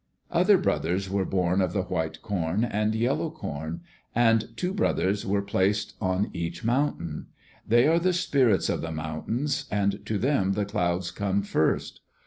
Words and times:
Other 0.31 0.57
brothers 0.57 1.11
were 1.11 1.25
born 1.25 1.61
of 1.61 1.73
the 1.73 1.83
white 1.83 2.23
corn 2.23 2.63
and 2.63 2.95
yellow 2.95 3.29
corn, 3.29 3.81
and 4.15 4.45
two 4.57 4.73
brothers 4.73 5.27
were 5.27 5.43
placed 5.43 5.93
on 6.01 6.31
each 6.33 6.63
mountain. 6.63 7.27
They 7.67 7.85
are 7.85 7.99
the 7.99 8.11
spirits 8.13 8.67
of 8.67 8.81
the 8.81 8.91
mountains 8.91 9.65
and 9.69 10.03
to 10.07 10.17
them 10.17 10.53
the 10.53 10.65
clouds 10.65 11.11
come 11.11 11.43
first. 11.43 11.99